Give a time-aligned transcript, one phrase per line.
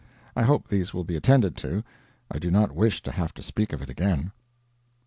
[0.35, 1.83] I hope these will be attended to;
[2.31, 4.31] I do not wish to have to speak of it again.